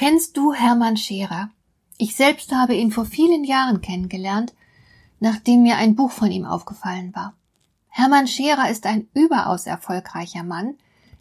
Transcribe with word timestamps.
Kennst 0.00 0.38
du 0.38 0.54
Hermann 0.54 0.96
Scherer? 0.96 1.50
Ich 1.98 2.16
selbst 2.16 2.52
habe 2.52 2.74
ihn 2.74 2.90
vor 2.90 3.04
vielen 3.04 3.44
Jahren 3.44 3.82
kennengelernt, 3.82 4.54
nachdem 5.18 5.60
mir 5.60 5.76
ein 5.76 5.94
Buch 5.94 6.10
von 6.10 6.30
ihm 6.30 6.46
aufgefallen 6.46 7.14
war. 7.14 7.34
Hermann 7.88 8.26
Scherer 8.26 8.70
ist 8.70 8.86
ein 8.86 9.08
überaus 9.12 9.66
erfolgreicher 9.66 10.42
Mann, 10.42 10.76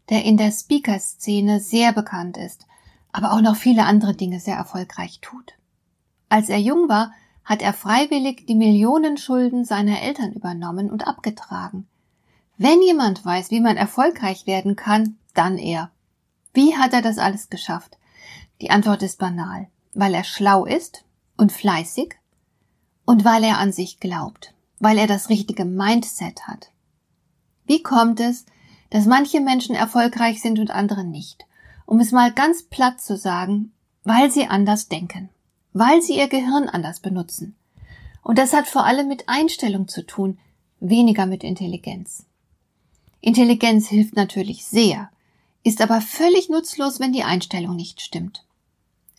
der 0.07 0.23
in 0.23 0.37
der 0.37 0.51
Speaker-Szene 0.51 1.59
sehr 1.59 1.91
bekannt 1.91 2.37
ist, 2.37 2.67
aber 3.11 3.33
auch 3.33 3.41
noch 3.41 3.57
viele 3.57 3.83
andere 3.83 4.15
Dinge 4.15 4.39
sehr 4.39 4.55
erfolgreich 4.55 5.19
tut. 5.19 5.55
Als 6.29 6.47
er 6.47 6.59
jung 6.59 6.87
war, 6.87 7.11
hat 7.43 7.61
er 7.61 7.73
freiwillig 7.73 8.45
die 8.47 8.55
Millionenschulden 8.55 9.65
seiner 9.65 10.01
Eltern 10.01 10.31
übernommen 10.31 10.89
und 10.89 11.05
abgetragen. 11.05 11.85
Wenn 12.57 12.81
jemand 12.81 13.25
weiß, 13.25 13.51
wie 13.51 13.59
man 13.59 13.75
erfolgreich 13.75 14.47
werden 14.47 14.77
kann, 14.77 15.17
dann 15.33 15.57
er. 15.57 15.91
Wie 16.53 16.77
hat 16.77 16.93
er 16.93 17.01
das 17.01 17.17
alles 17.17 17.49
geschafft? 17.49 17.97
Die 18.61 18.71
Antwort 18.71 19.03
ist 19.03 19.19
banal, 19.19 19.67
weil 19.93 20.13
er 20.13 20.23
schlau 20.23 20.65
ist 20.65 21.05
und 21.37 21.51
fleißig 21.51 22.15
und 23.05 23.23
weil 23.23 23.43
er 23.43 23.57
an 23.57 23.71
sich 23.71 23.99
glaubt, 23.99 24.53
weil 24.79 24.97
er 24.97 25.07
das 25.07 25.29
richtige 25.29 25.65
Mindset 25.65 26.47
hat. 26.47 26.71
Wie 27.65 27.81
kommt 27.81 28.19
es, 28.19 28.45
dass 28.89 29.05
manche 29.05 29.39
Menschen 29.39 29.75
erfolgreich 29.75 30.41
sind 30.41 30.59
und 30.59 30.71
andere 30.71 31.03
nicht? 31.03 31.45
Um 31.85 31.99
es 31.99 32.11
mal 32.11 32.31
ganz 32.31 32.63
platt 32.63 33.01
zu 33.01 33.17
sagen, 33.17 33.71
weil 34.03 34.29
sie 34.29 34.47
anders 34.47 34.89
denken, 34.89 35.29
weil 35.73 36.01
sie 36.01 36.17
ihr 36.17 36.27
Gehirn 36.27 36.67
anders 36.67 36.99
benutzen. 36.99 37.55
Und 38.23 38.37
das 38.37 38.53
hat 38.53 38.67
vor 38.67 38.85
allem 38.85 39.07
mit 39.07 39.29
Einstellung 39.29 39.87
zu 39.87 40.05
tun, 40.05 40.37
weniger 40.79 41.25
mit 41.25 41.43
Intelligenz. 41.43 42.25
Intelligenz 43.21 43.87
hilft 43.87 44.15
natürlich 44.15 44.65
sehr, 44.65 45.09
ist 45.63 45.81
aber 45.81 46.01
völlig 46.01 46.49
nutzlos, 46.49 46.99
wenn 46.99 47.13
die 47.13 47.23
Einstellung 47.23 47.75
nicht 47.75 48.01
stimmt. 48.01 48.45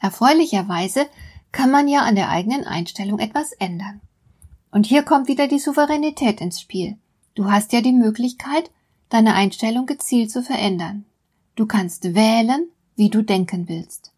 Erfreulicherweise 0.01 1.07
kann 1.53 1.71
man 1.71 1.89
ja 1.89 2.01
an 2.01 2.17
der 2.17 2.31
eigenen 2.31 2.65
Einstellung 2.65 3.19
etwas 3.19 3.53
ändern. 3.53 4.01
Und 4.71 4.87
hier 4.87 5.03
kommt 5.03 5.29
wieder 5.29 5.47
die 5.47 5.59
Souveränität 5.59 6.41
ins 6.41 6.61
Spiel. 6.61 6.97
Du 7.35 7.51
hast 7.51 7.73
ja 7.73 7.81
die 7.81 7.93
Möglichkeit, 7.93 8.71
deine 9.09 9.35
Einstellung 9.35 9.87
gezielt 9.87 10.31
zu 10.31 10.43
verändern. 10.43 11.05
Du 11.57 11.67
kannst 11.67 12.15
wählen, 12.15 12.69
wie 12.97 13.11
du 13.11 13.23
denken 13.23 13.69
willst. 13.69 14.13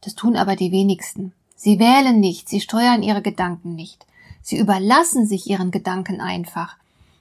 Das 0.00 0.14
tun 0.14 0.36
aber 0.36 0.56
die 0.56 0.72
wenigsten. 0.72 1.32
Sie 1.54 1.78
wählen 1.78 2.18
nicht, 2.18 2.48
sie 2.48 2.60
steuern 2.60 3.02
ihre 3.02 3.22
Gedanken 3.22 3.74
nicht. 3.74 4.06
Sie 4.40 4.58
überlassen 4.58 5.26
sich 5.26 5.48
ihren 5.48 5.70
Gedanken 5.70 6.20
einfach. 6.20 6.76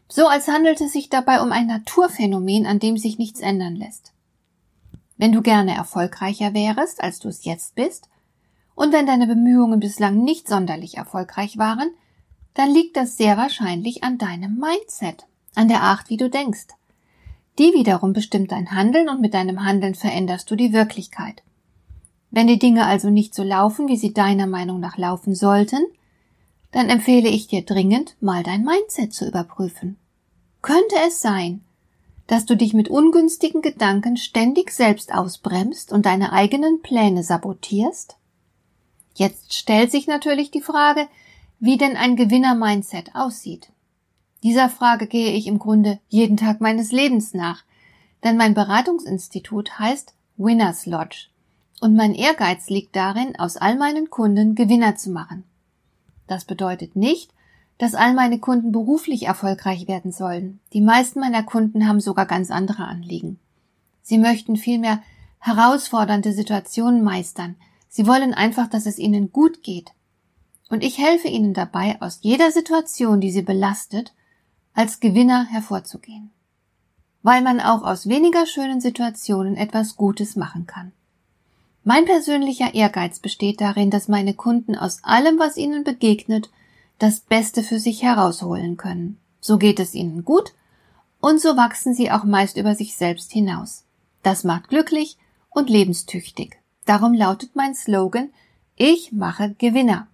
So 0.08 0.28
als 0.28 0.48
handelt 0.48 0.82
es 0.82 0.94
sich 0.94 1.10
dabei 1.10 1.42
um 1.42 1.52
ein 1.52 1.68
Naturphänomen, 1.68 2.66
an 2.66 2.80
dem 2.80 2.98
sich 2.98 3.18
nichts 3.18 3.40
ändern 3.40 3.76
lässt. 3.76 4.11
Wenn 5.22 5.34
du 5.34 5.44
gerne 5.44 5.76
erfolgreicher 5.76 6.56
wärest, 6.56 7.04
als 7.04 7.20
du 7.20 7.28
es 7.28 7.46
jetzt 7.46 7.76
bist, 7.76 8.10
und 8.74 8.92
wenn 8.92 9.06
deine 9.06 9.28
Bemühungen 9.28 9.80
bislang 9.80 10.24
nicht 10.24 10.48
sonderlich 10.48 10.98
erfolgreich 10.98 11.60
waren, 11.60 11.92
dann 12.56 12.72
liegt 12.72 12.98
das 12.98 13.18
sehr 13.18 13.38
wahrscheinlich 13.38 14.04
an 14.04 14.18
deinem 14.18 14.58
Mindset, 14.58 15.28
an 15.54 15.68
der 15.68 15.84
Art, 15.84 16.10
wie 16.10 16.18
du 16.18 16.28
denkst. 16.28 16.70
Die 17.60 17.72
wiederum 17.76 18.14
bestimmt 18.14 18.52
dein 18.52 18.72
Handeln 18.72 19.10
und 19.10 19.22
mit 19.22 19.36
deinem 19.36 19.64
Handeln 19.64 19.94
veränderst 19.94 20.50
du 20.50 20.56
die 20.56 20.74
Wirklichkeit. 20.74 21.44
Wenn 22.32 22.48
die 22.48 22.58
Dinge 22.58 22.88
also 22.88 23.12
nicht 23.12 23.36
so 23.36 23.44
laufen, 23.44 23.90
wie 23.90 23.98
sie 23.98 24.16
deiner 24.16 24.48
Meinung 24.48 24.80
nach 24.80 24.98
laufen 24.98 25.36
sollten, 25.36 25.86
dann 26.72 26.90
empfehle 26.90 27.30
ich 27.30 27.46
dir 27.46 27.64
dringend, 27.64 28.16
mal 28.22 28.42
dein 28.42 28.64
Mindset 28.64 29.14
zu 29.14 29.28
überprüfen. 29.28 29.98
Könnte 30.64 30.96
es 31.06 31.22
sein, 31.22 31.64
dass 32.28 32.46
du 32.46 32.56
dich 32.56 32.74
mit 32.74 32.90
ungünstigen 32.90 33.62
Gedanken 33.62 34.18
ständig 34.18 34.72
selbst 34.72 35.14
ausbremst 35.14 35.92
und 35.92 36.06
deine 36.06 36.32
eigenen 36.32 36.82
Pläne 36.82 37.24
sabotierst? 37.24 38.16
Jetzt 39.16 39.54
stellt 39.54 39.92
sich 39.92 40.08
natürlich 40.08 40.52
die 40.52 40.62
Frage, 40.62 41.08
wie 41.60 41.78
denn 41.78 41.96
ein 41.98 42.16
Gewinner-Mindset 42.16 43.16
aussieht. 43.16 43.70
Dieser 44.44 44.70
Frage 44.70 45.08
gehe 45.08 45.34
ich 45.34 45.48
im 45.48 45.60
Grunde 45.60 46.00
jeden 46.10 46.38
Tag 46.38 46.62
meines 46.62 46.92
Lebens 46.92 47.34
nach, 47.34 47.64
denn 48.24 48.38
mein 48.38 48.54
Beratungsinstitut 48.54 49.78
heißt 49.78 50.14
Winners 50.38 50.86
Lodge 50.86 51.28
und 51.82 51.96
mein 51.96 52.14
Ehrgeiz 52.14 52.70
liegt 52.70 52.96
darin, 52.96 53.36
aus 53.38 53.58
all 53.58 53.76
meinen 53.76 54.10
Kunden 54.10 54.56
Gewinner 54.56 54.96
zu 54.96 55.10
machen. 55.10 55.44
Das 56.28 56.46
bedeutet 56.46 56.96
nicht, 56.96 57.32
dass 57.78 57.96
all 57.96 58.14
meine 58.14 58.40
Kunden 58.40 58.72
beruflich 58.72 59.24
erfolgreich 59.24 59.88
werden 59.88 60.12
sollen. 60.12 60.60
Die 60.74 60.82
meisten 60.82 61.20
meiner 61.20 61.44
Kunden 61.44 61.88
haben 61.88 62.00
sogar 62.00 62.26
ganz 62.26 62.52
andere 62.52 62.86
Anliegen. 62.86 63.40
Sie 64.02 64.18
möchten 64.18 64.56
vielmehr 64.56 65.02
herausfordernde 65.40 66.34
Situationen 66.34 67.04
meistern. 67.04 67.56
Sie 67.90 68.08
wollen 68.08 68.34
einfach, 68.34 68.68
dass 68.68 68.86
es 68.86 69.00
ihnen 69.00 69.32
gut 69.32 69.64
geht. 69.64 69.92
Und 70.70 70.84
ich 70.84 70.98
helfe 70.98 71.28
ihnen 71.28 71.54
dabei, 71.54 72.02
aus 72.02 72.20
jeder 72.22 72.52
Situation, 72.52 73.20
die 73.20 73.32
sie 73.32 73.42
belastet, 73.42 74.14
als 74.74 75.00
Gewinner 75.00 75.46
hervorzugehen. 75.46 76.32
Weil 77.24 77.42
man 77.42 77.60
auch 77.60 77.84
aus 77.84 78.08
weniger 78.08 78.46
schönen 78.46 78.80
Situationen 78.80 79.58
etwas 79.58 79.98
Gutes 79.98 80.36
machen 80.36 80.66
kann. 80.66 80.92
Mein 81.84 82.06
persönlicher 82.06 82.74
Ehrgeiz 82.74 83.20
besteht 83.20 83.60
darin, 83.60 83.90
dass 83.90 84.08
meine 84.08 84.34
Kunden 84.34 84.76
aus 84.76 85.04
allem, 85.04 85.40
was 85.40 85.58
ihnen 85.58 85.84
begegnet, 85.84 86.50
das 87.02 87.20
Beste 87.20 87.64
für 87.64 87.80
sich 87.80 88.04
herausholen 88.04 88.78
können. 88.78 89.18
So 89.40 89.58
geht 89.58 89.80
es 89.80 89.96
ihnen 89.96 90.24
gut 90.24 90.54
und 91.20 91.42
so 91.42 91.58
wachsen 91.58 91.96
sie 91.96 92.12
auch 92.12 92.24
meist 92.24 92.58
über 92.58 92.76
sich 92.76 92.96
selbst 92.96 93.32
hinaus. 93.32 93.86
Das 94.22 94.44
macht 94.44 94.70
glücklich 94.70 95.18
und 95.50 95.70
lebenstüchtig. 95.70 96.60
Darum 96.86 97.14
lautet 97.14 97.56
mein 97.56 97.74
Slogan 97.74 98.30
Ich 98.76 99.12
mache 99.12 99.56
Gewinner. 99.58 100.08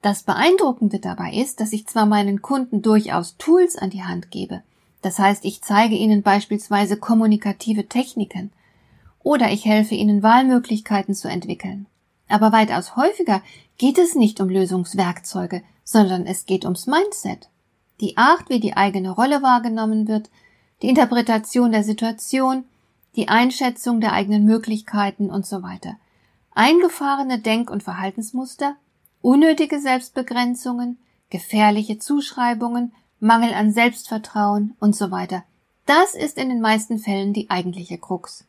Das 0.00 0.22
Beeindruckende 0.22 1.00
dabei 1.00 1.34
ist, 1.34 1.60
dass 1.60 1.72
ich 1.74 1.86
zwar 1.86 2.06
meinen 2.06 2.40
Kunden 2.40 2.80
durchaus 2.80 3.36
Tools 3.36 3.76
an 3.76 3.90
die 3.90 4.04
Hand 4.04 4.30
gebe, 4.30 4.62
das 5.02 5.18
heißt, 5.18 5.44
ich 5.44 5.60
zeige 5.60 5.96
ihnen 5.96 6.22
beispielsweise 6.22 6.96
kommunikative 6.96 7.88
Techniken, 7.88 8.52
oder 9.22 9.50
ich 9.50 9.66
helfe 9.66 9.94
ihnen 9.94 10.22
Wahlmöglichkeiten 10.22 11.14
zu 11.14 11.28
entwickeln. 11.28 11.86
Aber 12.26 12.52
weitaus 12.52 12.96
häufiger 12.96 13.42
geht 13.76 13.98
es 13.98 14.14
nicht 14.14 14.40
um 14.40 14.48
Lösungswerkzeuge, 14.48 15.62
sondern 15.84 16.26
es 16.26 16.46
geht 16.46 16.64
ums 16.64 16.86
Mindset. 16.86 17.48
Die 18.00 18.16
Art, 18.16 18.48
wie 18.48 18.60
die 18.60 18.76
eigene 18.76 19.10
Rolle 19.10 19.42
wahrgenommen 19.42 20.08
wird, 20.08 20.30
die 20.82 20.88
Interpretation 20.88 21.70
der 21.70 21.84
Situation, 21.84 22.64
die 23.16 23.28
Einschätzung 23.28 24.00
der 24.00 24.12
eigenen 24.12 24.44
Möglichkeiten 24.44 25.30
und 25.30 25.46
so 25.46 25.62
weiter. 25.62 25.96
Eingefahrene 26.54 27.38
Denk- 27.38 27.70
und 27.70 27.82
Verhaltensmuster, 27.82 28.76
unnötige 29.22 29.80
Selbstbegrenzungen, 29.80 30.98
gefährliche 31.30 31.98
Zuschreibungen, 31.98 32.92
Mangel 33.20 33.54
an 33.54 33.72
Selbstvertrauen 33.72 34.74
und 34.80 34.96
so 34.96 35.10
weiter. 35.10 35.44
Das 35.86 36.14
ist 36.14 36.38
in 36.38 36.48
den 36.48 36.60
meisten 36.60 36.98
Fällen 36.98 37.32
die 37.32 37.50
eigentliche 37.50 37.98
Krux. 37.98 38.44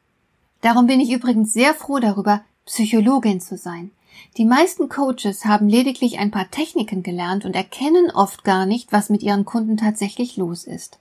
Darum 0.61 0.87
bin 0.87 0.99
ich 0.99 1.11
übrigens 1.11 1.53
sehr 1.53 1.73
froh 1.73 1.99
darüber, 1.99 2.41
Psychologin 2.65 3.39
zu 3.39 3.57
sein. 3.57 3.91
Die 4.37 4.45
meisten 4.45 4.89
Coaches 4.89 5.45
haben 5.45 5.69
lediglich 5.69 6.19
ein 6.19 6.31
paar 6.31 6.51
Techniken 6.51 7.03
gelernt 7.03 7.45
und 7.45 7.55
erkennen 7.55 8.11
oft 8.11 8.43
gar 8.43 8.65
nicht, 8.65 8.91
was 8.91 9.09
mit 9.09 9.23
ihren 9.23 9.45
Kunden 9.45 9.77
tatsächlich 9.77 10.37
los 10.37 10.65
ist. 10.65 10.99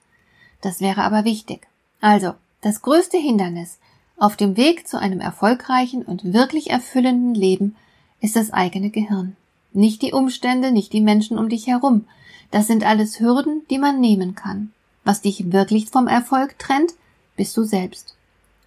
Das 0.61 0.81
wäre 0.81 1.03
aber 1.03 1.25
wichtig. 1.25 1.67
Also, 2.01 2.35
das 2.61 2.83
größte 2.83 3.19
Hindernis 3.19 3.79
auf 4.17 4.37
dem 4.37 4.57
Weg 4.57 4.87
zu 4.87 4.99
einem 4.99 5.21
erfolgreichen 5.21 6.03
und 6.03 6.33
wirklich 6.33 6.71
erfüllenden 6.71 7.35
Leben 7.35 7.77
ist 8.21 8.37
das 8.37 8.53
eigene 8.53 8.91
Gehirn. 8.91 9.37
Nicht 9.73 10.03
die 10.03 10.13
Umstände, 10.13 10.71
nicht 10.71 10.93
die 10.93 11.01
Menschen 11.01 11.37
um 11.37 11.49
dich 11.49 11.67
herum. 11.67 12.07
Das 12.51 12.67
sind 12.69 12.85
alles 12.85 13.19
Hürden, 13.19 13.63
die 13.71 13.79
man 13.79 14.01
nehmen 14.01 14.35
kann. 14.35 14.73
Was 15.03 15.21
dich 15.21 15.53
wirklich 15.53 15.91
vom 15.91 16.07
Erfolg 16.07 16.59
trennt, 16.59 16.95
bist 17.37 17.57
du 17.57 17.65
selbst. 17.65 18.17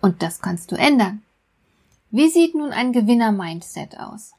Und 0.01 0.21
das 0.21 0.41
kannst 0.41 0.71
du 0.71 0.75
ändern. 0.75 1.23
Wie 2.11 2.29
sieht 2.29 2.53
nun 2.53 2.71
ein 2.71 2.91
Gewinner-Mindset 2.91 3.99
aus? 3.99 4.33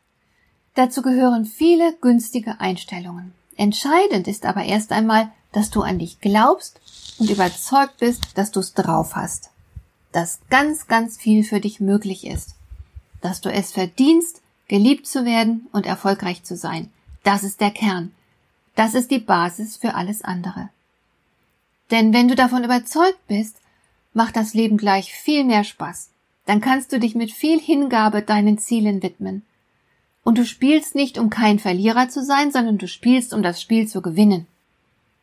Dazu 0.79 1.03
gehören 1.03 1.45
viele 1.45 1.93
günstige 1.95 2.61
Einstellungen. 2.61 3.35
Entscheidend 3.57 4.29
ist 4.29 4.47
aber 4.47 4.63
erst 4.63 4.93
einmal, 4.93 5.29
dass 5.51 5.71
du 5.71 5.83
an 5.83 5.99
dich 5.99 6.21
glaubst 6.21 6.81
und 7.19 7.29
überzeugt 7.29 7.97
bist, 7.99 8.23
dass 8.37 8.53
du 8.53 8.61
es 8.61 8.75
drauf 8.75 9.17
hast. 9.17 9.51
Dass 10.13 10.39
ganz, 10.51 10.87
ganz 10.87 11.17
viel 11.17 11.43
für 11.43 11.59
dich 11.59 11.81
möglich 11.81 12.25
ist. 12.25 12.55
dass 13.21 13.41
du 13.41 13.51
es 13.51 13.73
verdienst, 13.73 14.41
geliebt 14.69 15.09
zu 15.09 15.25
werden 15.25 15.67
und 15.73 15.85
erfolgreich 15.85 16.45
zu 16.45 16.57
sein. 16.57 16.93
Das 17.25 17.43
ist 17.43 17.61
der 17.61 17.73
Kern. 17.73 18.13
Das 18.77 18.95
ist 18.95 19.11
die 19.11 19.19
Basis 19.19 19.77
für 19.77 19.97
alles 19.97 20.23
andere. 20.23 20.69
Denn 21.91 22.13
wenn 22.13 22.29
du 22.29 22.37
davon 22.37 22.63
überzeugt 22.63 23.27
bist, 23.27 23.57
macht 24.15 24.37
das 24.37 24.55
Leben 24.55 24.77
gleich 24.77 25.13
viel 25.13 25.43
mehr 25.43 25.65
Spaß. 25.65 26.11
Dann 26.47 26.61
kannst 26.61 26.93
du 26.93 27.01
dich 27.01 27.17
mit 27.17 27.33
viel 27.33 27.59
Hingabe 27.59 28.23
deinen 28.23 28.59
Zielen 28.59 29.03
widmen. 29.03 29.43
Und 30.29 30.37
du 30.37 30.45
spielst 30.45 30.95
nicht, 30.95 31.17
um 31.17 31.31
kein 31.31 31.59
Verlierer 31.59 32.11
zu 32.11 32.23
sein, 32.23 32.53
sondern 32.53 32.77
du 32.77 32.87
spielst, 32.87 33.33
um 33.33 33.43
das 33.43 33.63
Spiel 33.63 33.89
zu 33.89 34.03
gewinnen. 34.03 34.47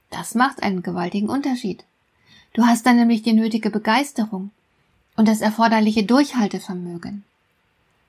Das 0.10 0.34
macht 0.34 0.64
einen 0.64 0.82
gewaltigen 0.82 1.30
Unterschied. 1.30 1.84
Du 2.54 2.66
hast 2.66 2.88
dann 2.88 2.96
nämlich 2.96 3.22
die 3.22 3.34
nötige 3.34 3.70
Begeisterung 3.70 4.50
und 5.16 5.28
das 5.28 5.42
erforderliche 5.42 6.06
Durchhaltevermögen. 6.06 7.24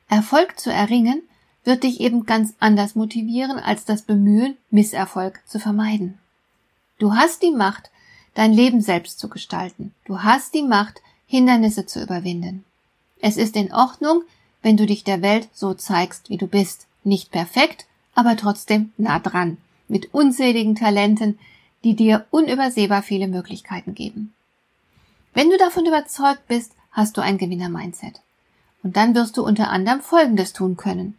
Erfolg 0.09 0.59
zu 0.59 0.73
erringen 0.73 1.21
wird 1.65 1.83
dich 1.83 2.01
eben 2.01 2.25
ganz 2.25 2.55
anders 2.61 2.95
motivieren 2.95 3.59
als 3.59 3.85
das 3.85 4.01
Bemühen, 4.01 4.57
Misserfolg 4.71 5.43
zu 5.47 5.61
vermeiden. 5.61 6.17
Du 6.99 7.15
hast 7.15 7.43
die 7.43 7.53
Macht, 7.53 7.91
dein 8.33 8.55
Leben 8.55 8.81
selbst 8.81 9.19
zu 9.19 9.29
gestalten. 9.29 9.93
Du 10.07 10.23
hast 10.23 10.55
die 10.55 10.63
Macht, 10.63 11.03
Hindernisse 11.27 11.85
zu 11.85 12.03
überwinden. 12.03 12.65
Es 13.21 13.37
ist 13.37 13.55
in 13.55 13.71
Ordnung, 13.71 14.23
wenn 14.63 14.79
du 14.79 14.87
dich 14.87 15.05
der 15.05 15.21
Welt 15.21 15.51
so 15.53 15.75
zeigst, 15.75 16.31
wie 16.31 16.39
du 16.39 16.47
bist. 16.47 16.86
Nicht 17.07 17.31
perfekt, 17.31 17.87
aber 18.17 18.37
trotzdem 18.37 18.93
nah 18.97 19.21
dran, 19.21 19.59
mit 19.87 20.13
unzähligen 20.13 20.75
Talenten, 20.75 21.39
die 21.85 21.95
dir 21.95 22.27
unübersehbar 22.33 23.01
viele 23.01 23.29
Möglichkeiten 23.29 23.95
geben. 23.95 24.35
Wenn 25.33 25.49
du 25.49 25.57
davon 25.57 25.87
überzeugt 25.87 26.49
bist, 26.49 26.73
hast 26.91 27.17
du 27.17 27.21
ein 27.21 27.39
Gewinner-Mindset. 27.39 28.23
Und 28.83 28.97
dann 28.97 29.15
wirst 29.15 29.37
du 29.37 29.45
unter 29.45 29.71
anderem 29.71 30.01
Folgendes 30.01 30.53
tun 30.53 30.77
können. 30.77 31.17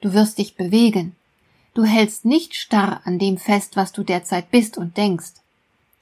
Du 0.00 0.12
wirst 0.12 0.38
dich 0.38 0.56
bewegen. 0.56 1.14
Du 1.72 1.84
hältst 1.84 2.24
nicht 2.24 2.56
starr 2.56 3.02
an 3.04 3.20
dem 3.20 3.38
fest, 3.38 3.76
was 3.76 3.92
du 3.92 4.02
derzeit 4.02 4.50
bist 4.50 4.76
und 4.76 4.96
denkst. 4.96 5.34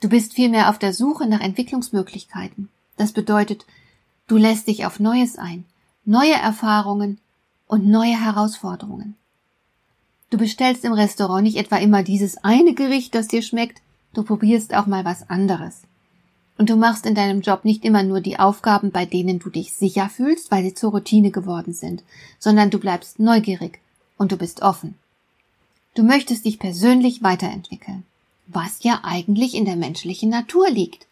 Du 0.01 0.09
bist 0.09 0.33
vielmehr 0.33 0.71
auf 0.71 0.79
der 0.79 0.95
Suche 0.95 1.27
nach 1.27 1.41
Entwicklungsmöglichkeiten. 1.41 2.71
Das 2.97 3.13
bedeutet, 3.13 3.67
du 4.29 4.39
lässt 4.39 4.67
dich 4.69 4.87
auf 4.87 4.99
Neues 4.99 5.37
ein, 5.37 5.67
neue 6.07 6.33
Erfahrungen 6.33 7.19
und 7.67 7.87
neue 7.87 8.19
Herausforderungen. 8.19 9.15
Du 10.31 10.39
bestellst 10.39 10.85
im 10.85 10.93
Restaurant 10.93 11.43
nicht 11.43 11.57
etwa 11.57 11.77
immer 11.77 12.03
dieses 12.03 12.39
eine 12.39 12.75
Gericht, 12.75 13.15
das 13.15 13.29
dir 13.29 13.43
schmeckt, 13.43 13.81
du 14.15 14.23
probierst 14.23 14.75
auch 14.75 14.87
mal 14.87 15.05
was 15.05 15.29
anderes. 15.31 15.83
Und 16.59 16.71
du 16.71 16.77
machst 16.77 17.07
in 17.07 17.15
deinem 17.15 17.43
Job 17.43 17.65
nicht 17.65 17.85
immer 17.85 18.03
nur 18.03 18.21
die 18.21 18.39
Aufgaben, 18.39 18.91
bei 18.91 19.05
denen 19.05 19.39
du 19.39 19.51
dich 19.51 19.75
sicher 19.75 20.09
fühlst, 20.09 20.51
weil 20.51 20.65
sie 20.65 20.75
zur 20.75 20.91
Routine 20.91 21.31
geworden 21.31 21.75
sind, 21.75 22.03
sondern 22.39 22.71
du 22.71 22.79
bleibst 22.79 23.19
neugierig 23.19 23.81
und 24.17 24.33
du 24.33 24.37
bist 24.37 24.63
offen. 24.63 24.95
Du 25.95 26.03
möchtest 26.03 26.45
dich 26.45 26.59
persönlich 26.59 27.23
weiterentwickeln 27.23 28.05
was 28.47 28.83
ja 28.83 29.01
eigentlich 29.03 29.55
in 29.55 29.65
der 29.65 29.77
menschlichen 29.77 30.31
Natur 30.31 30.71
liegt. 30.71 31.07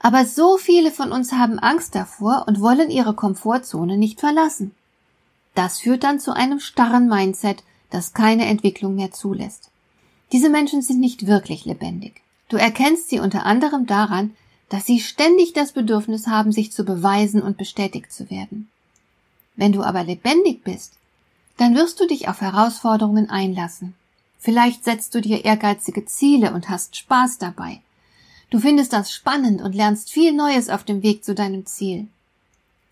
Aber 0.00 0.24
so 0.24 0.56
viele 0.58 0.90
von 0.90 1.12
uns 1.12 1.32
haben 1.32 1.58
Angst 1.58 1.94
davor 1.94 2.44
und 2.46 2.60
wollen 2.60 2.90
ihre 2.90 3.14
Komfortzone 3.14 3.96
nicht 3.96 4.20
verlassen. 4.20 4.74
Das 5.54 5.80
führt 5.80 6.04
dann 6.04 6.20
zu 6.20 6.32
einem 6.32 6.60
starren 6.60 7.08
Mindset, 7.08 7.64
das 7.90 8.12
keine 8.12 8.46
Entwicklung 8.46 8.94
mehr 8.94 9.12
zulässt. 9.12 9.70
Diese 10.32 10.50
Menschen 10.50 10.82
sind 10.82 11.00
nicht 11.00 11.26
wirklich 11.26 11.64
lebendig. 11.64 12.22
Du 12.48 12.56
erkennst 12.56 13.08
sie 13.08 13.20
unter 13.20 13.46
anderem 13.46 13.86
daran, 13.86 14.34
dass 14.68 14.86
sie 14.86 15.00
ständig 15.00 15.54
das 15.54 15.72
Bedürfnis 15.72 16.26
haben, 16.26 16.52
sich 16.52 16.72
zu 16.72 16.84
beweisen 16.84 17.42
und 17.42 17.56
bestätigt 17.56 18.12
zu 18.12 18.30
werden. 18.30 18.68
Wenn 19.56 19.72
du 19.72 19.82
aber 19.82 20.04
lebendig 20.04 20.62
bist, 20.64 20.94
dann 21.56 21.74
wirst 21.74 21.98
du 22.00 22.06
dich 22.06 22.28
auf 22.28 22.40
Herausforderungen 22.40 23.30
einlassen 23.30 23.94
Vielleicht 24.38 24.84
setzt 24.84 25.14
du 25.14 25.20
dir 25.20 25.44
ehrgeizige 25.44 26.04
Ziele 26.06 26.52
und 26.52 26.68
hast 26.68 26.96
Spaß 26.96 27.38
dabei. 27.38 27.80
Du 28.50 28.60
findest 28.60 28.92
das 28.92 29.12
spannend 29.12 29.60
und 29.60 29.74
lernst 29.74 30.10
viel 30.10 30.32
Neues 30.32 30.70
auf 30.70 30.84
dem 30.84 31.02
Weg 31.02 31.24
zu 31.24 31.34
deinem 31.34 31.66
Ziel. 31.66 32.06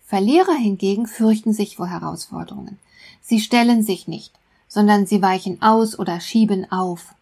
Verlierer 0.05 0.53
hingegen 0.53 1.07
fürchten 1.07 1.53
sich 1.53 1.77
vor 1.77 1.87
Herausforderungen. 1.87 2.77
Sie 3.21 3.39
stellen 3.39 3.81
sich 3.81 4.07
nicht, 4.07 4.33
sondern 4.67 5.05
sie 5.05 5.21
weichen 5.21 5.61
aus 5.61 5.97
oder 5.97 6.19
schieben 6.19 6.71
auf. 6.71 7.13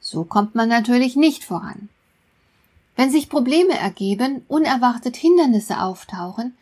So 0.00 0.24
kommt 0.24 0.54
man 0.54 0.68
natürlich 0.68 1.16
nicht 1.16 1.44
voran. 1.44 1.88
Wenn 2.96 3.10
sich 3.10 3.28
Probleme 3.28 3.78
ergeben, 3.78 4.44
unerwartet 4.48 5.16
Hindernisse 5.16 5.80
auftauchen, 5.80 6.56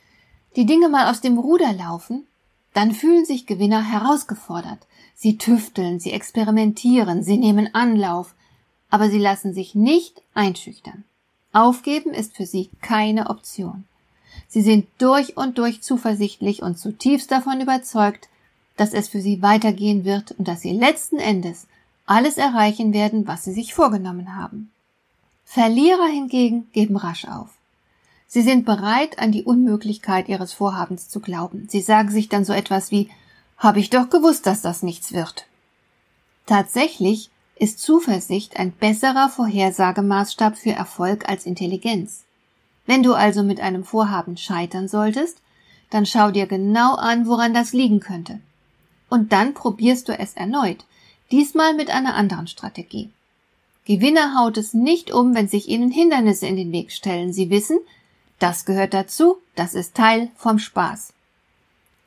die 0.57 0.67
Dinge 0.67 0.89
mal 0.89 1.11
aus 1.11 1.21
dem 1.21 1.39
Ruder 1.39 1.73
laufen, 1.73 2.27
dann 2.75 2.93
fühlen 2.93 3.25
sich 3.25 3.47
Gewinner 3.47 3.83
herausgefordert, 3.83 4.87
Sie 5.19 5.39
tüfteln, 5.39 5.99
sie 5.99 6.13
experimentieren, 6.13 7.23
sie 7.23 7.39
nehmen 7.39 7.75
Anlauf, 7.75 8.35
aber 8.91 9.09
sie 9.09 9.19
lassen 9.19 9.55
sich 9.55 9.75
nicht 9.75 10.21
einschüchtern. 10.35 11.05
Aufgeben 11.55 12.13
ist 12.13 12.37
für 12.37 12.45
sie 12.45 12.69
keine 12.83 13.31
Option. 13.31 13.85
Sie 14.47 14.61
sind 14.61 14.87
durch 14.99 15.39
und 15.39 15.57
durch 15.57 15.81
zuversichtlich 15.81 16.63
und 16.63 16.79
zutiefst 16.79 17.31
davon 17.31 17.63
überzeugt, 17.63 18.29
dass 18.77 18.93
es 18.93 19.09
für 19.09 19.21
sie 19.21 19.43
weitergehen 19.43 20.05
wird 20.05 20.33
und 20.33 20.49
dass 20.49 20.61
sie 20.61 20.73
letzten 20.73 21.19
Endes 21.19 21.67
alles 22.05 22.39
erreichen 22.39 22.93
werden, 22.93 23.27
was 23.27 23.45
sie 23.45 23.53
sich 23.53 23.75
vorgenommen 23.75 24.37
haben. 24.37 24.71
Verlierer 25.45 26.07
hingegen 26.07 26.69
geben 26.73 26.97
rasch 26.97 27.25
auf. 27.27 27.51
Sie 28.27 28.43
sind 28.43 28.65
bereit, 28.65 29.19
an 29.19 29.33
die 29.33 29.45
Unmöglichkeit 29.45 30.29
ihres 30.29 30.53
Vorhabens 30.53 31.09
zu 31.09 31.21
glauben. 31.21 31.69
Sie 31.71 31.81
sagen 31.81 32.11
sich 32.11 32.29
dann 32.29 32.45
so 32.45 32.53
etwas 32.53 32.91
wie 32.91 33.09
habe 33.57 33.81
ich 33.81 33.91
doch 33.91 34.11
gewusst, 34.11 34.47
dass 34.47 34.61
das 34.61 34.83
nichts 34.83 35.13
wird. 35.13 35.47
Tatsächlich 36.45 37.31
ist 37.59 37.79
Zuversicht 37.79 38.59
ein 38.59 38.73
besserer 38.73 39.31
Vorhersagemaßstab 39.31 40.57
für 40.57 40.73
Erfolg 40.73 41.29
als 41.29 41.47
Intelligenz. 41.47 42.25
Wenn 42.85 43.03
du 43.03 43.15
also 43.15 43.43
mit 43.43 43.61
einem 43.61 43.85
Vorhaben 43.85 44.37
scheitern 44.37 44.89
solltest, 44.89 45.39
dann 45.91 46.05
schau 46.05 46.31
dir 46.31 46.47
genau 46.47 46.95
an, 46.95 47.27
woran 47.27 47.55
das 47.55 47.73
liegen 47.73 48.01
könnte. 48.01 48.41
Und 49.09 49.33
dann 49.33 49.55
probierst 49.55 50.09
du 50.09 50.19
es 50.19 50.35
erneut, 50.35 50.85
diesmal 51.31 51.75
mit 51.75 51.91
einer 51.91 52.15
anderen 52.15 52.47
Strategie. 52.47 53.11
Gewinner 53.85 54.35
haut 54.37 54.57
es 54.57 54.75
nicht 54.75 55.13
um, 55.13 55.35
wenn 55.35 55.49
sich 55.49 55.69
ihnen 55.69 55.93
Hindernisse 55.93 56.47
in 56.47 56.57
den 56.57 56.73
Weg 56.73 56.91
stellen. 56.91 57.33
Sie 57.33 57.51
wissen, 57.51 57.79
das 58.39 58.65
gehört 58.65 58.95
dazu, 58.95 59.39
das 59.55 59.75
ist 59.75 59.95
Teil 59.95 60.31
vom 60.37 60.59
Spaß. 60.59 61.13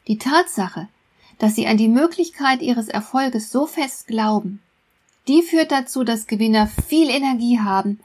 Die 0.08 0.18
Tatsache, 0.18 0.90
dass 1.38 1.56
sie 1.56 1.68
an 1.68 1.78
die 1.78 1.88
Möglichkeit 1.88 2.62
ihres 2.62 2.90
Erfolges 2.90 3.52
so 3.52 3.66
fest 3.66 4.08
glauben. 4.08 4.62
Die 5.28 5.42
führt 5.42 5.72
dazu, 5.72 6.04
dass 6.04 6.28
Gewinner 6.28 6.68
viel 6.68 7.10
Energie 7.10 7.60
haben 7.60 8.00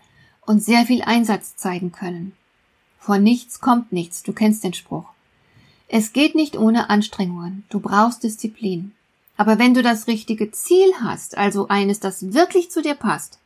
und 0.46 0.62
sehr 0.62 0.86
viel 0.86 1.02
Einsatz 1.02 1.56
zeigen 1.56 1.90
können. 1.90 2.32
Von 2.98 3.22
nichts 3.22 3.60
kommt 3.60 3.92
nichts, 3.92 4.22
du 4.22 4.32
kennst 4.32 4.62
den 4.62 4.74
Spruch. 4.74 5.13
Es 5.88 6.12
geht 6.12 6.34
nicht 6.34 6.56
ohne 6.56 6.90
Anstrengungen, 6.90 7.64
du 7.68 7.80
brauchst 7.80 8.22
Disziplin. 8.22 8.92
Aber 9.36 9.58
wenn 9.58 9.74
du 9.74 9.82
das 9.82 10.06
richtige 10.06 10.50
Ziel 10.52 10.92
hast, 11.00 11.36
also 11.36 11.68
eines, 11.68 12.00
das 12.00 12.32
wirklich 12.32 12.70
zu 12.70 12.82
dir 12.82 12.94
passt, 12.94 13.38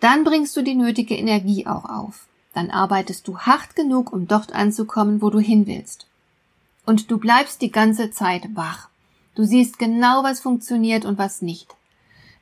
dann 0.00 0.24
bringst 0.24 0.56
du 0.56 0.62
die 0.62 0.74
nötige 0.74 1.16
Energie 1.16 1.66
auch 1.66 1.84
auf. 1.84 2.26
Dann 2.54 2.70
arbeitest 2.70 3.26
du 3.28 3.38
hart 3.38 3.76
genug, 3.76 4.12
um 4.12 4.26
dort 4.26 4.52
anzukommen, 4.52 5.22
wo 5.22 5.30
du 5.30 5.38
hin 5.38 5.66
willst. 5.66 6.06
Und 6.86 7.10
du 7.10 7.18
bleibst 7.18 7.62
die 7.62 7.70
ganze 7.70 8.10
Zeit 8.10 8.56
wach. 8.56 8.88
Du 9.34 9.44
siehst 9.44 9.78
genau, 9.78 10.24
was 10.24 10.40
funktioniert 10.40 11.04
und 11.04 11.18
was 11.18 11.42
nicht. 11.42 11.76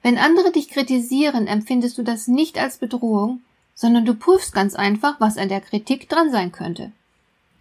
Wenn 0.03 0.19
andere 0.19 0.53
dich 0.53 0.69
kritisieren, 0.69 1.47
empfindest 1.47 1.99
du 1.99 2.03
das 2.03 2.29
nicht 2.29 2.59
als 2.59 2.79
Bedrohung, 2.79 3.41
sondern 3.75 4.05
du 4.05 4.15
prüfst 4.15 4.55
ganz 4.55 4.75
einfach, 4.75 5.21
was 5.21 5.37
an 5.37 5.49
der 5.49 5.61
Kritik 5.61 6.09
dran 6.09 6.31
sein 6.31 6.53
könnte. 6.53 6.93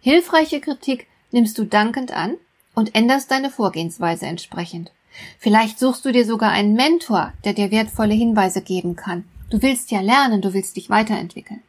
Hilfreiche 0.00 0.60
Kritik 0.60 1.06
nimmst 1.30 1.58
du 1.58 1.64
dankend 1.64 2.12
an 2.12 2.34
und 2.74 2.94
änderst 2.94 3.30
deine 3.30 3.50
Vorgehensweise 3.50 4.26
entsprechend. 4.26 4.92
Vielleicht 5.38 5.78
suchst 5.78 6.04
du 6.04 6.12
dir 6.12 6.24
sogar 6.24 6.50
einen 6.50 6.74
Mentor, 6.74 7.32
der 7.44 7.54
dir 7.54 7.70
wertvolle 7.70 8.14
Hinweise 8.14 8.60
geben 8.62 8.96
kann. 8.96 9.24
Du 9.50 9.62
willst 9.62 9.90
ja 9.90 10.00
lernen, 10.00 10.42
du 10.42 10.52
willst 10.52 10.76
dich 10.76 10.90
weiterentwickeln. 10.90 11.62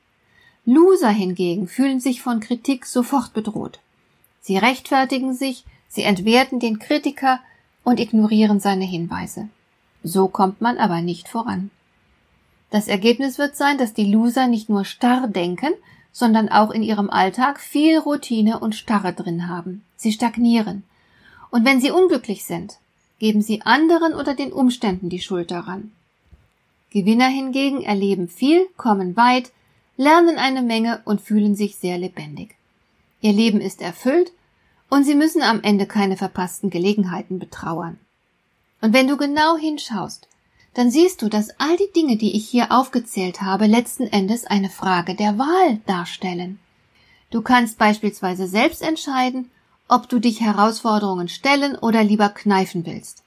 Loser 0.66 1.10
hingegen 1.10 1.68
fühlen 1.68 2.00
sich 2.00 2.22
von 2.22 2.42
Kritik 2.42 2.86
sofort 2.86 3.34
bedroht. 3.34 3.80
Sie 4.42 4.58
rechtfertigen 4.58 5.34
sich, 5.34 5.64
sie 5.88 6.04
entwerten 6.04 6.60
den 6.60 6.80
Kritiker 6.80 7.40
und 7.84 8.00
ignorieren 8.00 8.60
seine 8.60 8.86
Hinweise. 8.86 9.48
So 10.04 10.28
kommt 10.28 10.60
man 10.60 10.78
aber 10.78 11.02
nicht 11.02 11.30
voran. 11.30 11.72
Das 12.70 12.90
Ergebnis 12.90 13.38
wird 13.38 13.56
sein, 13.56 13.78
dass 13.78 13.94
die 13.94 14.12
Loser 14.12 14.48
nicht 14.48 14.68
nur 14.68 14.84
starr 14.84 15.28
denken, 15.28 15.74
sondern 16.18 16.50
auch 16.50 16.72
in 16.72 16.82
ihrem 16.82 17.12
Alltag 17.12 17.60
viel 17.60 18.00
Routine 18.00 18.60
und 18.60 18.74
Starre 18.74 19.14
drin 19.14 19.48
haben. 19.48 19.84
Sie 19.98 20.12
stagnieren. 20.12 20.82
Und 21.52 21.64
wenn 21.64 21.80
sie 21.80 21.92
unglücklich 21.92 22.44
sind, 22.44 22.80
geben 23.20 23.44
sie 23.44 23.62
anderen 23.62 24.16
oder 24.16 24.34
den 24.34 24.52
Umständen 24.52 25.10
die 25.10 25.20
Schuld 25.20 25.52
daran. 25.52 25.92
Gewinner 26.90 27.28
hingegen 27.28 27.84
erleben 27.84 28.30
viel, 28.30 28.66
kommen 28.78 29.16
weit, 29.16 29.52
lernen 29.96 30.40
eine 30.40 30.64
Menge 30.64 31.02
und 31.06 31.22
fühlen 31.22 31.56
sich 31.56 31.76
sehr 31.76 32.00
lebendig. 32.00 32.56
Ihr 33.22 33.34
Leben 33.34 33.62
ist 33.62 33.84
erfüllt 33.84 34.32
Und 34.90 35.04
sie 35.04 35.16
müssen 35.16 35.44
am 35.44 35.62
Ende 35.62 35.86
keine 35.86 36.18
verpassten 36.18 36.72
Gelegenheiten 36.72 37.38
betrauern. 37.38 38.00
Und 38.82 38.94
wenn 38.94 39.08
du 39.08 39.18
genau 39.18 39.56
hinschaust, 39.58 40.28
dann 40.78 40.92
siehst 40.92 41.24
du, 41.24 41.28
dass 41.28 41.60
all 41.60 41.76
die 41.76 41.92
Dinge, 41.96 42.18
die 42.18 42.36
ich 42.36 42.48
hier 42.48 42.72
aufgezählt 42.72 43.42
habe, 43.42 43.66
letzten 43.66 44.04
Endes 44.04 44.46
eine 44.46 44.70
Frage 44.70 45.16
der 45.16 45.40
Wahl 45.40 45.80
darstellen. 45.88 46.60
Du 47.32 47.42
kannst 47.42 47.80
beispielsweise 47.80 48.48
selbst 48.48 48.84
entscheiden, 48.84 49.50
ob 49.88 50.08
du 50.08 50.20
dich 50.20 50.40
Herausforderungen 50.40 51.30
stellen 51.30 51.76
oder 51.76 52.04
lieber 52.04 52.30
kneifen 52.30 52.86
willst, 52.86 53.24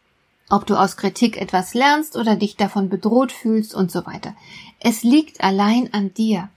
ob 0.48 0.64
du 0.64 0.76
aus 0.76 0.96
Kritik 0.96 1.38
etwas 1.38 1.74
lernst 1.74 2.16
oder 2.16 2.36
dich 2.36 2.54
davon 2.54 2.88
bedroht 2.88 3.32
fühlst 3.32 3.74
und 3.74 3.90
so 3.90 4.06
weiter. 4.06 4.36
Es 4.78 5.02
liegt 5.02 5.40
allein 5.42 5.92
an 5.92 6.14
dir. 6.14 6.50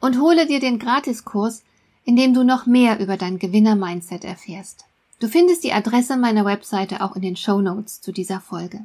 und 0.00 0.18
hole 0.18 0.46
dir 0.46 0.60
den 0.60 0.78
Gratiskurs, 0.78 1.62
in 2.06 2.16
dem 2.16 2.32
du 2.32 2.42
noch 2.42 2.64
mehr 2.64 3.00
über 3.00 3.18
dein 3.18 3.38
Gewinner-Mindset 3.38 4.24
erfährst. 4.24 4.86
Du 5.18 5.28
findest 5.28 5.62
die 5.62 5.74
Adresse 5.74 6.16
meiner 6.16 6.46
Webseite 6.46 7.02
auch 7.02 7.16
in 7.16 7.20
den 7.20 7.36
Show 7.36 7.60
Notes 7.60 8.00
zu 8.00 8.12
dieser 8.12 8.40
Folge. 8.40 8.80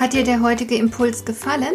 Hat 0.00 0.14
dir 0.14 0.24
der 0.24 0.40
heutige 0.40 0.76
Impuls 0.76 1.26
gefallen? 1.26 1.74